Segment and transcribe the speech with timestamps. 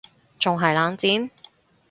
[0.39, 1.29] 仲係冷戰????？